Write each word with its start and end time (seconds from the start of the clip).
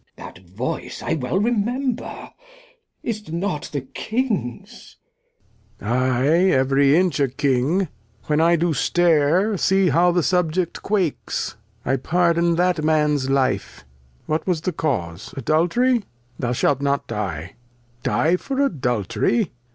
Glost. 0.15 0.33
That 0.35 0.43
Voice 0.47 1.03
I 1.03 1.13
well 1.13 1.39
remember, 1.39 2.31
is't 3.03 3.31
not 3.31 3.69
the 3.71 3.81
King's? 3.81 4.95
Lear. 5.79 5.89
I, 5.91 6.25
every 6.47 6.97
Inch 6.97 7.19
a 7.19 7.27
King, 7.27 7.87
when 8.23 8.41
I 8.41 8.55
do 8.55 8.73
Stare 8.73 9.57
See 9.57 9.89
how 9.89 10.11
the 10.11 10.23
Subject 10.23 10.81
quakes. 10.81 11.55
I 11.85 11.97
pardon 11.97 12.55
that 12.55 12.83
Man's 12.83 13.29
Life, 13.29 13.85
what 14.25 14.47
was 14.47 14.61
the 14.61 14.73
Cause? 14.73 15.35
Adultery? 15.37 16.03
Thou 16.39 16.51
shalt 16.51 16.81
not 16.81 17.05
Die. 17.05 17.53
Die 18.01 18.37
for 18.37 18.59
Adultery 18.59 19.51